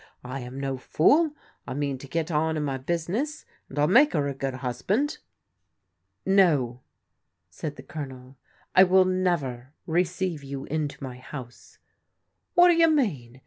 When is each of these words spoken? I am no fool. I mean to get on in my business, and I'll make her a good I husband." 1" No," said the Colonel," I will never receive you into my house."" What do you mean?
I 0.23 0.39
am 0.39 0.59
no 0.59 0.77
fool. 0.79 1.35
I 1.67 1.75
mean 1.75 1.99
to 1.99 2.07
get 2.07 2.31
on 2.31 2.57
in 2.57 2.63
my 2.63 2.79
business, 2.79 3.45
and 3.69 3.77
I'll 3.77 3.85
make 3.85 4.13
her 4.13 4.27
a 4.27 4.33
good 4.33 4.55
I 4.55 4.63
husband." 4.65 5.19
1" 6.23 6.35
No," 6.37 6.81
said 7.51 7.75
the 7.75 7.83
Colonel," 7.83 8.35
I 8.75 8.83
will 8.83 9.05
never 9.05 9.73
receive 9.85 10.43
you 10.43 10.65
into 10.65 11.03
my 11.03 11.17
house."" 11.19 11.77
What 12.55 12.69
do 12.69 12.73
you 12.73 12.89
mean? 12.89 13.39